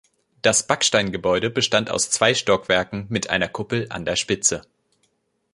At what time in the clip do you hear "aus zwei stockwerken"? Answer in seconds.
1.91-3.05